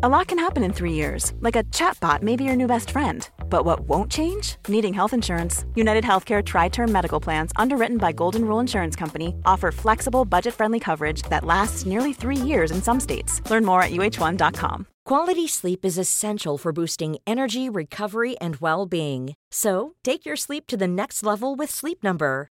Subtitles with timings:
[0.00, 2.90] A lot can happen in three years, like a chatbot may be your new best
[2.90, 3.28] friend.
[3.50, 4.54] But what won't change?
[4.68, 5.64] Needing health insurance.
[5.74, 10.54] United Healthcare Tri Term Medical Plans, underwritten by Golden Rule Insurance Company, offer flexible, budget
[10.54, 13.42] friendly coverage that lasts nearly three years in some states.
[13.50, 14.86] Learn more at uh1.com.
[15.04, 19.34] Quality sleep is essential for boosting energy, recovery, and well being.
[19.50, 22.50] So, take your sleep to the next level with Sleep Number.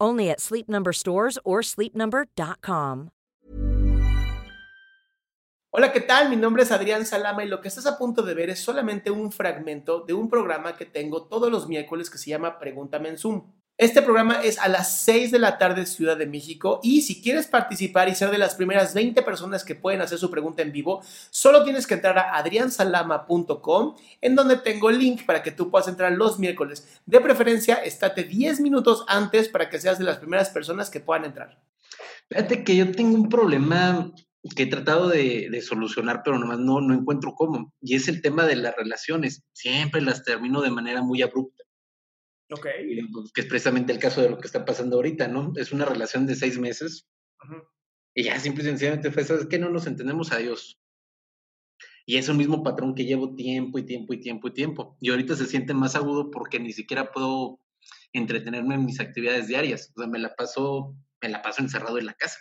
[0.00, 3.10] Only at Sleep Number stores or sleepnumber.com.
[5.72, 6.28] Hola, ¿qué tal?
[6.28, 9.12] Mi nombre es Adrián Salama y lo que estás a punto de ver es solamente
[9.12, 13.18] un fragmento de un programa que tengo todos los miércoles que se llama Pregúntame en
[13.18, 13.52] Zoom.
[13.80, 17.46] Este programa es a las 6 de la tarde Ciudad de México y si quieres
[17.46, 21.02] participar y ser de las primeras 20 personas que pueden hacer su pregunta en vivo,
[21.30, 25.88] solo tienes que entrar a adriansalama.com en donde tengo el link para que tú puedas
[25.88, 27.00] entrar los miércoles.
[27.06, 31.24] De preferencia, estate 10 minutos antes para que seas de las primeras personas que puedan
[31.24, 31.58] entrar.
[32.28, 34.12] Fíjate que yo tengo un problema
[34.54, 37.72] que he tratado de, de solucionar, pero nomás no, no encuentro cómo.
[37.80, 39.42] Y es el tema de las relaciones.
[39.54, 41.64] Siempre las termino de manera muy abrupta.
[42.50, 42.66] Ok.
[43.12, 45.52] Pues, que es precisamente el caso de lo que está pasando ahorita, ¿no?
[45.56, 47.08] Es una relación de seis meses
[48.14, 49.58] y ya simple y sencillamente fue, ¿sabes qué?
[49.58, 50.80] No nos entendemos a Dios.
[52.06, 54.96] Y es un mismo patrón que llevo tiempo y tiempo y tiempo y tiempo.
[55.00, 57.60] Y ahorita se siente más agudo porque ni siquiera puedo
[58.12, 59.92] entretenerme en mis actividades diarias.
[59.94, 62.38] O sea, me la paso, me la paso encerrado en la casa.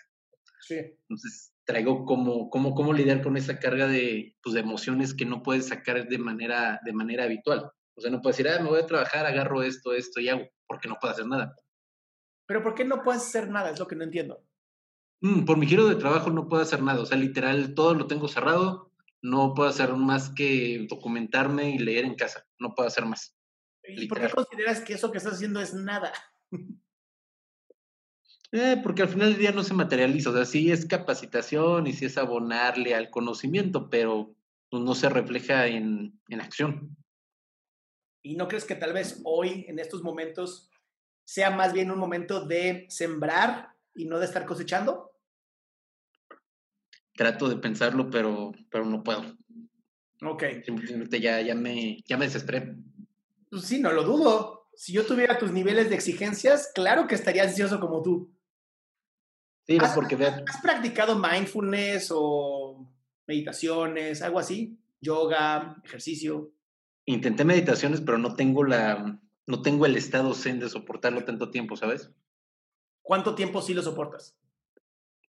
[0.62, 0.76] Sí.
[0.76, 5.44] Entonces traigo como, como, cómo lidiar con esa carga de, pues, de emociones que no
[5.44, 7.72] puedes sacar de manera, de manera habitual.
[8.00, 10.48] O sea, no puedes decir, ah, me voy a trabajar, agarro esto, esto y hago,
[10.66, 11.54] porque no puedo hacer nada.
[12.48, 13.72] Pero ¿por qué no puedes hacer nada?
[13.72, 14.42] Es lo que no entiendo.
[15.22, 17.02] Mm, por mi giro de trabajo no puedo hacer nada.
[17.02, 18.94] O sea, literal, todo lo tengo cerrado.
[19.22, 22.48] No puedo hacer más que documentarme y leer en casa.
[22.58, 23.36] No puedo hacer más.
[23.84, 26.14] ¿Y por qué consideras que eso que estás haciendo es nada?
[28.52, 30.32] Eh, porque al final del día no se materializa.
[30.32, 34.36] O sea, sí es capacitación y sí es abonarle al conocimiento, pero
[34.72, 36.98] pues, no se refleja en, en acción.
[38.22, 40.70] ¿Y no crees que tal vez hoy, en estos momentos,
[41.24, 45.12] sea más bien un momento de sembrar y no de estar cosechando?
[47.16, 49.24] Trato de pensarlo, pero, pero no puedo.
[50.22, 50.44] Ok.
[50.66, 52.76] Simplemente ya, ya, me, ya me desesperé.
[53.50, 54.70] Pues sí, no lo dudo.
[54.76, 58.32] Si yo tuviera tus niveles de exigencias, claro que estaría ansioso como tú.
[59.68, 62.90] Sí, ¿Has, porque ¿has, ¿Has practicado mindfulness o
[63.28, 64.80] meditaciones, algo así?
[65.02, 66.52] Yoga, ejercicio.
[67.10, 71.76] Intenté meditaciones, pero no tengo la, no tengo el estado zen de soportarlo tanto tiempo,
[71.76, 72.12] ¿sabes?
[73.02, 74.38] ¿Cuánto tiempo sí lo soportas?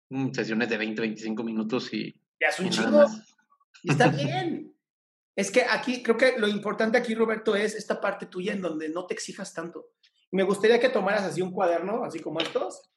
[0.09, 2.15] Mm, sesiones de 20, 25 minutos y.
[2.41, 3.05] Ya es un chingo.
[3.83, 4.73] Y está bien.
[5.35, 8.89] Es que aquí, creo que lo importante aquí, Roberto, es esta parte tuya en donde
[8.89, 9.95] no te exijas tanto.
[10.31, 12.89] Me gustaría que tomaras así un cuaderno, así como estos,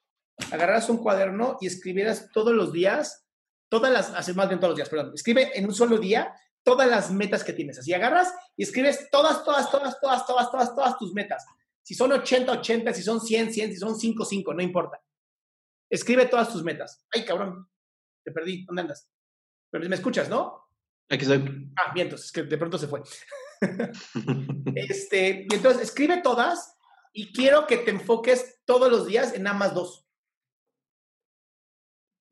[0.52, 3.26] agarraras un cuaderno y escribieras todos los días,
[3.70, 6.32] todas las, haces más bien todos los días, perdón, escribe en un solo día
[6.68, 7.80] todas las metas que tienes.
[7.80, 11.46] Así agarras y escribes todas, todas, todas, todas, todas, todas, todas tus metas.
[11.82, 15.02] Si son 80, 80, si son 100, 100, si son 5, 5, no importa.
[15.90, 17.08] Escribe todas tus metas.
[17.16, 17.70] Ay, cabrón,
[18.22, 18.66] te perdí.
[18.66, 19.10] ¿Dónde andas?
[19.72, 20.68] Pero me escuchas, ¿no?
[21.10, 21.72] Aquí estoy.
[21.78, 23.02] Ah, bien, entonces, que de pronto se fue.
[24.76, 26.76] este, y entonces, escribe todas
[27.14, 30.06] y quiero que te enfoques todos los días en nada más dos.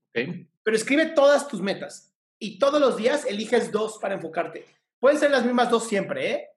[0.09, 0.51] Okay.
[0.61, 4.65] Pero escribe todas tus metas y todos los días eliges dos para enfocarte.
[4.99, 6.49] Pueden ser las mismas dos siempre, ¿eh?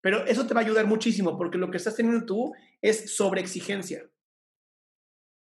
[0.00, 4.08] Pero eso te va a ayudar muchísimo porque lo que estás teniendo tú es sobreexigencia.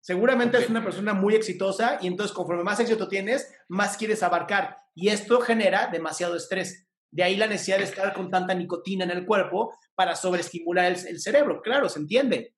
[0.02, 0.66] Seguramente okay.
[0.66, 4.78] es una persona muy exitosa y entonces conforme más éxito tienes, más quieres abarcar.
[4.94, 6.88] Y esto genera demasiado estrés.
[7.12, 11.08] De ahí la necesidad de estar con tanta nicotina en el cuerpo para sobreestimular el,
[11.08, 11.62] el cerebro.
[11.62, 12.56] Claro, se entiende.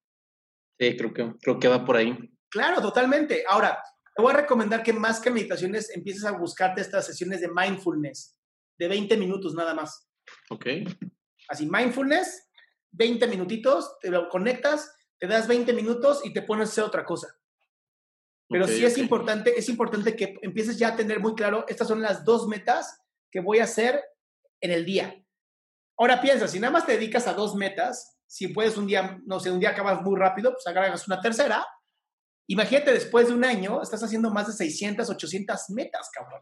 [0.79, 2.15] Sí, creo que, creo que va por ahí.
[2.49, 3.43] Claro, totalmente.
[3.47, 3.81] Ahora,
[4.17, 8.35] te voy a recomendar que más que meditaciones empieces a buscarte estas sesiones de mindfulness
[8.79, 10.09] de 20 minutos nada más.
[10.49, 10.65] Ok.
[11.47, 12.49] Así, mindfulness,
[12.93, 17.05] 20 minutitos, te lo conectas, te das 20 minutos y te pones a hacer otra
[17.05, 17.27] cosa.
[18.49, 19.03] Pero okay, sí es okay.
[19.03, 22.99] importante, es importante que empieces ya a tener muy claro, estas son las dos metas
[23.29, 24.03] que voy a hacer
[24.61, 25.23] en el día.
[25.95, 29.39] Ahora piensa, si nada más te dedicas a dos metas, si puedes un día, no
[29.39, 31.63] sé, un día acabas muy rápido, pues agregas una tercera.
[32.47, 36.41] Imagínate, después de un año, estás haciendo más de 600, 800 metas, cabrón.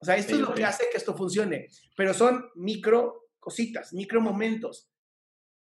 [0.00, 4.20] O sea, esto es lo que hace que esto funcione, pero son micro cositas, micro
[4.20, 4.90] momentos.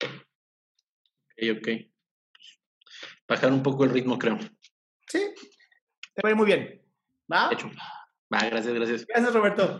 [0.03, 1.67] Ok, ok.
[3.27, 4.37] Bajar un poco el ritmo, creo.
[5.07, 5.33] Sí,
[6.13, 6.85] te va a ir muy bien.
[7.31, 7.49] ¿Va?
[7.51, 7.69] Hecho.
[8.33, 9.05] Va, gracias, gracias.
[9.07, 9.79] Gracias, Roberto.